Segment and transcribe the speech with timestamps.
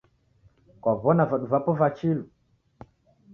[0.81, 2.23] Kwaw'ona vadu vapo va chilu?